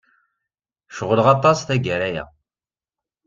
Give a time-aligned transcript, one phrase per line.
[0.95, 2.23] Ceɣleɣ aṭas tagara-a.